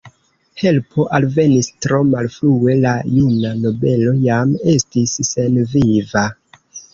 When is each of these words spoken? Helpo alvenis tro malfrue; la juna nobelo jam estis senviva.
Helpo 0.59 1.03
alvenis 1.17 1.67
tro 1.85 1.99
malfrue; 2.13 2.77
la 2.85 2.95
juna 3.19 3.51
nobelo 3.59 4.15
jam 4.25 4.55
estis 4.75 5.15
senviva. 5.31 6.27